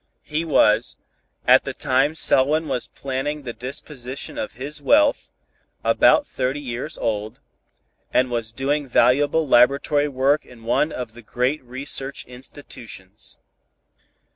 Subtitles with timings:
[0.23, 0.97] He was,
[1.47, 5.29] at the time Selwyn was planning the disposition of his wealth,
[5.83, 7.39] about thirty years old,
[8.11, 13.37] and was doing valuable laboratory work in one of the great research institutions.